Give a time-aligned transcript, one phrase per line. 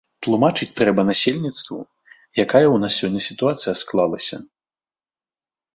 [0.25, 1.77] Тлумачыць трэба насельніцтву,
[2.45, 4.45] якая ў нас сёння сітуацыя склалася.